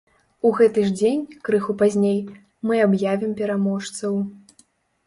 У 0.49 0.51
гэты 0.59 0.85
ж 0.87 0.93
дзень, 1.01 1.21
крыху 1.49 1.75
пазней, 1.83 2.17
мы 2.71 2.83
аб'явім 2.89 3.31
пераможцаў! 3.45 4.13